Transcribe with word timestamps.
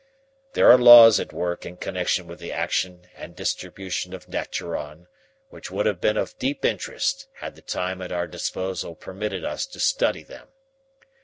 There 0.53 0.71
are 0.71 0.79
laws 0.79 1.19
at 1.19 1.31
work 1.31 1.63
in 1.63 1.77
connection 1.77 2.25
with 2.25 2.39
the 2.39 2.51
action 2.51 3.07
and 3.15 3.35
distribution 3.35 4.15
of 4.15 4.25
daturon 4.25 5.05
which 5.51 5.69
would 5.69 5.85
have 5.85 6.01
been 6.01 6.17
of 6.17 6.39
deep 6.39 6.65
interest 6.65 7.27
had 7.33 7.53
the 7.53 7.61
time 7.61 8.01
at 8.01 8.11
our 8.11 8.25
disposal 8.25 8.95
permitted 8.95 9.45
us 9.45 9.67
to 9.67 9.79
study 9.79 10.23
them. 10.23 10.47